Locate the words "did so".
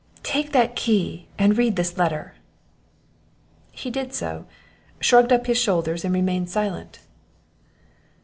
3.91-4.47